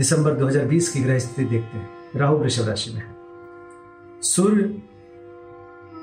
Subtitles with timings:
[0.00, 3.02] दिसंबर 2020 की ग्रह स्थिति देखते हैं। राहु वृषभ राशि में
[4.22, 4.82] सूर्य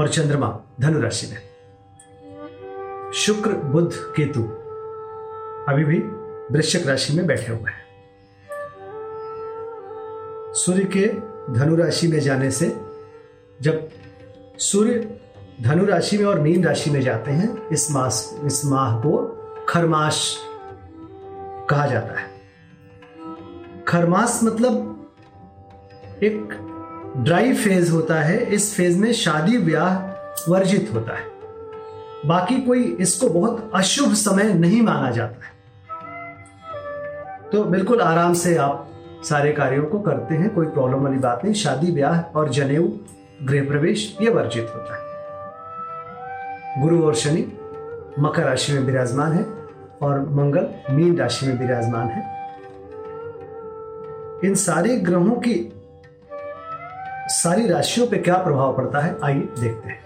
[0.00, 1.38] और चंद्रमा धनु राशि में
[3.12, 4.42] शुक्र, बुध, केतु
[5.72, 5.98] अभी भी
[6.56, 7.84] वृश्चिक राशि में बैठे हुए हैं।
[10.54, 11.06] सूर्य के
[11.52, 12.76] धनु राशि में जाने से
[13.62, 13.88] जब
[14.58, 15.20] सूर्य
[15.60, 19.18] धनु राशि में और मीन राशि में जाते हैं, इस मास, इस माह को
[19.68, 20.36] खरमाश
[21.70, 22.29] कहा जाता है।
[23.90, 24.96] खरमास मतलब
[26.22, 26.48] एक
[27.16, 29.98] ड्राई फ़ेज़ होता है। इस फ़ेज़ में शादी ब्याह
[30.50, 31.22] वर्जित होता है।
[32.26, 35.60] बाकी कोई इसको बहुत अशुभ समय नहीं माना जाता है।
[37.52, 38.88] तो बिल्कुल आराम से आप
[39.24, 42.88] सारे कार्यों को करते हैं, कोई प्रॉब्लम वाली बात नहीं। शादी ब्याह और जनेऊ,
[43.42, 45.02] गृह प्रवेश, ये वर्जित होता है।
[46.82, 47.58] गुरु और शनि
[48.18, 49.44] मकर राशि में विराजमान है
[50.02, 52.39] और मंगल मीन राशि में विराजमान है।
[54.44, 55.72] इन सारे ग्रहों की
[57.28, 59.16] सारी राशियों पे क्या प्रभाव पड़ता है?
[59.24, 60.00] आइए देखते हैं।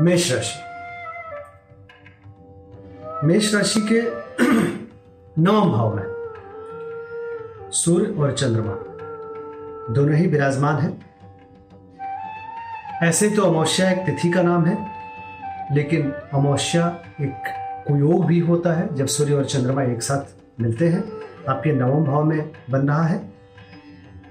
[0.00, 0.58] मेष राशि।
[3.26, 4.00] मेष राशि के
[5.42, 6.04] नवम भाव में
[7.70, 8.72] सूर्य और चंद्रमा
[9.94, 11.12] दोनों ही विराजमान हैं।
[13.02, 14.90] ऐसे तो अमावस्या एक तिथि का नाम है,
[15.72, 17.34] लेकिन अमावस्या एक
[17.88, 21.04] कुयोग भी होता है, जब सूर्य और चंद्रमा एक साथ मिलते हैं।
[21.48, 23.41] आपके नवम भाव में बन रहा है।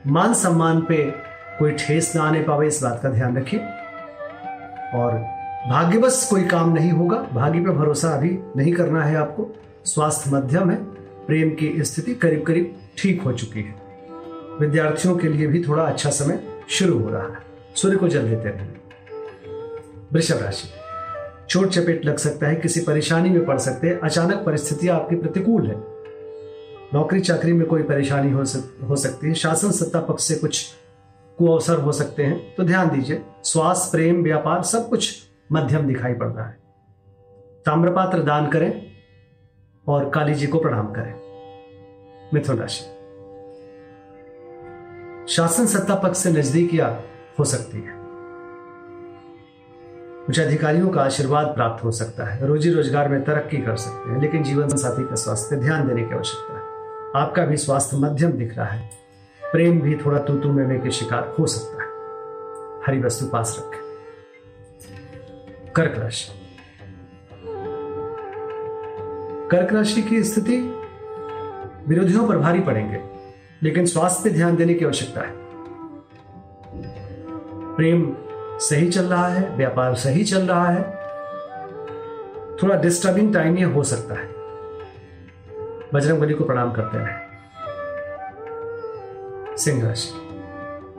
[0.07, 1.13] मान सम्मान पे
[1.59, 3.59] कोई ठेस ना आने पावे, इस बात का ध्यान रखिए।
[4.95, 5.11] और
[5.69, 10.71] भाग्यवश कोई काम नहीं होगा भाग्य पे भरोसा अभी नहीं करना है आपको। स्वास्थ्य मध्यम
[10.71, 10.75] है,
[11.27, 13.75] प्रेम की स्थिति करीब करीब ठीक हो चुकी है।
[14.59, 17.37] विद्यार्थियों के लिए भी थोड़ा अच्छा समय शुरू हो रहा है।
[17.75, 18.69] सूर्य को जल देते रहें
[20.13, 20.67] वृषभ राशि।
[21.49, 25.67] चोट चपेट लग सकता है, किसी परेशानी में पड़ सकते हैं, अचानक परिस्थितियाँ आपकी प्रतिकूल
[25.67, 25.90] है।
[26.93, 30.65] नौकरी चाकरी में कोई परेशानी हो सक, हो सकती है। शासन सत्ता पक्ष से कुछ
[31.39, 36.27] कुअवसर हो सकते हैं। तो ध्यान दीजिए स्वास्थ्य प्रेम व्यापार सब कुछ मध्यम दिखाई पड़
[36.27, 36.57] रहा है।
[37.65, 38.71] ताम्रपात्र दान करें
[39.87, 41.13] और काली जी को प्रणाम करें।
[42.33, 42.83] मिथुन राशि।
[45.27, 46.91] शासन सत्ता पक्ष से नजदीकियाँ
[47.39, 47.99] हो सकती है।
[50.25, 54.21] कुछ अधिकारियों का आशीर्वाद प्राप्त हो सकता है। रोजी रोज़गार में तरक्की कर सकते हैं
[54.21, 56.60] लेकिन जीवन साथी का स्वास्थ्य ध्यान देने की आवश्यकता है।
[57.15, 58.89] आपका भी स्वास्थ्य मध्यम दिख रहा है।
[59.51, 61.89] प्रेम भी थोड़ा तू तू में के शिकार हो सकता है।
[62.87, 63.81] हरी वस्तु पास रखें।
[65.71, 66.31] कर्क राशि।
[69.51, 70.57] कर्क राशि की स्थिति,
[71.87, 73.03] विरोधियों पर भारी पड़ेंगे,
[73.63, 75.33] लेकिन स्वास्थ्य पे ध्यान देने की आवश्यकता है।
[77.75, 78.15] प्रेम
[78.59, 80.83] सही चल रहा है, व्यापार सही चल रहा है।
[82.63, 84.40] थोड़ा डिस्टर्बिंग टाइम ये हो सकता है।
[85.93, 87.31] बजरंग बली को प्रणाम करते रहे
[89.57, 90.09] सिंह राशि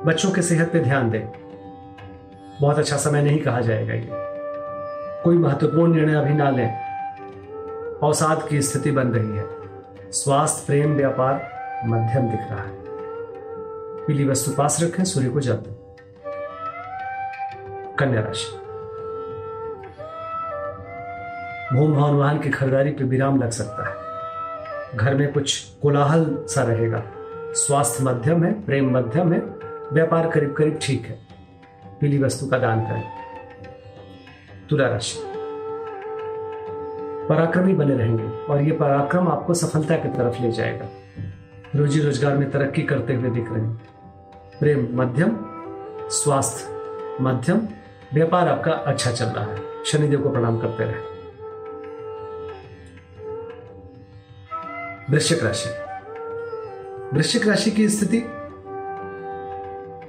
[0.07, 1.29] बच्चों के सेहत पे ध्यान दें।
[2.61, 4.09] बहुत अच्छा समय नहीं कहा जाएगा ये।
[5.23, 6.83] कोई महत्वपूर्ण निर्णय अभी ना लें।
[8.03, 9.45] अवसाद की स्थिति बन रही है।
[10.13, 11.35] स्वास्थ्य, प्रेम, व्यापार
[11.87, 12.83] मध्यम दिख रहा है।
[14.07, 15.97] पीली वस्तु पास रखें, सूर्य को जल दें।
[17.99, 18.59] कन्या राशि।
[21.77, 24.12] भूम भवन वाहन की खरीदारी पर विराम लग सकता है।
[24.95, 27.03] घर में कुछ कोलाहल सा रहेगा।
[27.55, 29.39] स्वास्थ्य मध्यम है, प्रेम मध्यम है,
[29.93, 31.19] व्यापार करीब करीब ठीक है।
[32.01, 33.05] पीली वस्तु का दान करें।
[34.71, 35.23] तुला राशि।
[37.29, 40.89] पराक्रमी बने रहेंगे और ये पराक्रम आपको सफलता की तरफ़ ले जाएगा।
[41.77, 43.83] रोजी रोज़गार में तरक्की करते हुए दिख रहे हैं।
[44.61, 45.37] प्रेम मध्यम,
[46.11, 46.67] स्वास्थ्य
[47.21, 47.69] मध्यम,
[48.15, 51.12] व्यापार आपका अच्छा चल रहा है। शनिदेव को प्रणाम करते रहे।
[55.11, 55.71] वृश्चिक राशि।
[57.17, 58.23] वृश्चिक राशि की स्थिति?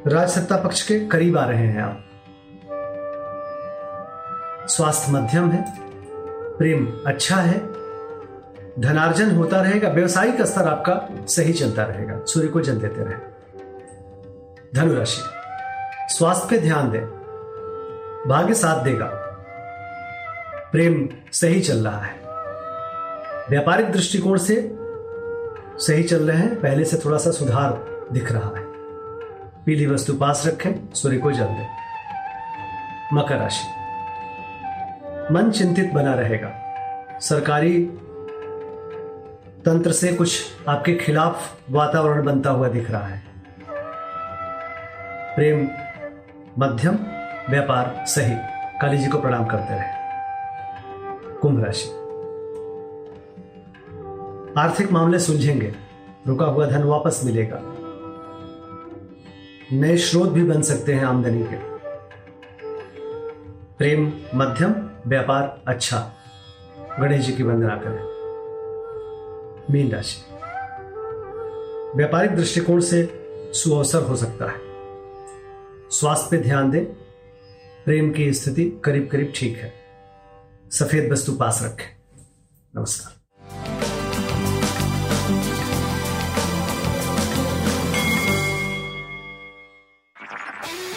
[0.07, 2.06] राज सत्ता पक्ष के करीब आ रहे हैं आप।
[4.69, 5.66] स्वास्थ्य मध्यम है,
[6.57, 7.60] प्रेम अच्छा है,
[8.80, 13.16] धनार्जन होता रहेगा, व्यवसायिक स्तर आपका सही चलता रहेगा, सूर्य को जल देते रहे।
[14.75, 15.22] धनुराशि,
[16.16, 17.06] स्वास्थ्य पे ध्यान दें,
[18.30, 19.10] भाग्य साथ देगा,
[20.72, 22.22] प्रेम सही चल रहा है।
[23.50, 24.75] व्यापारिक दृष्टिकोण से
[25.78, 28.64] सही चल रहे हैं, पहले से थोड़ा सा सुधार दिख रहा है।
[29.66, 31.68] पीली वस्तु पास रखें, सूर्य को जल दें।
[33.14, 33.68] मकर राशि।
[35.34, 36.52] मन चिंतित बना रहेगा।
[37.20, 37.84] सरकारी
[39.66, 43.24] तंत्र से कुछ आपके खिलाफ वातावरण बनता हुआ दिख रहा है।
[45.36, 45.69] प्रेम,
[46.60, 46.96] मध्यम,
[47.50, 48.36] व्यापार, सही।
[48.81, 49.94] काली जी को प्रणाम करते रहे।
[51.38, 52.03] कुंभ राशि।
[54.58, 55.76] आर्थिक मामले सुलझेंगे।
[56.28, 57.60] रुका हुआ धन वापस मिलेगा।
[59.72, 61.56] नए स्रोत भी बन सकते हैं आमदनी के।
[63.78, 66.14] प्रेम, मध्यम, व्यापार अच्छा।
[67.00, 68.14] गणेश जी की वंदना करें।
[69.72, 70.36] मीन राशि।
[71.98, 73.10] व्यापारिक दृष्टिकोण से
[73.54, 74.58] सुअवसर हो सकता है।
[75.90, 76.86] स्वास्थ्य पे ध्यान दें।
[77.86, 79.74] प्रेम की स्थिति करीब करीब ठीक है।
[80.72, 82.22] सफ़ेद वस्तु पास रखें।
[82.76, 83.23] नमस्कार।